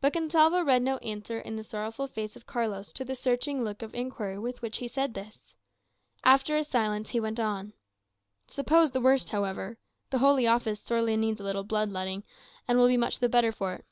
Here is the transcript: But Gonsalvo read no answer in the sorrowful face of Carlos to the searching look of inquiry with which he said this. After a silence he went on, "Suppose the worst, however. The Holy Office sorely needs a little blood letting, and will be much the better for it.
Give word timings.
But 0.00 0.12
Gonsalvo 0.12 0.64
read 0.64 0.82
no 0.82 0.96
answer 0.96 1.38
in 1.38 1.54
the 1.54 1.62
sorrowful 1.62 2.08
face 2.08 2.34
of 2.34 2.48
Carlos 2.48 2.90
to 2.94 3.04
the 3.04 3.14
searching 3.14 3.62
look 3.62 3.80
of 3.80 3.94
inquiry 3.94 4.40
with 4.40 4.60
which 4.60 4.78
he 4.78 4.88
said 4.88 5.14
this. 5.14 5.54
After 6.24 6.56
a 6.56 6.64
silence 6.64 7.10
he 7.10 7.20
went 7.20 7.38
on, 7.38 7.72
"Suppose 8.48 8.90
the 8.90 9.00
worst, 9.00 9.30
however. 9.30 9.78
The 10.10 10.18
Holy 10.18 10.48
Office 10.48 10.80
sorely 10.80 11.16
needs 11.16 11.38
a 11.40 11.44
little 11.44 11.62
blood 11.62 11.92
letting, 11.92 12.24
and 12.66 12.76
will 12.76 12.88
be 12.88 12.96
much 12.96 13.20
the 13.20 13.28
better 13.28 13.52
for 13.52 13.74
it. 13.74 13.84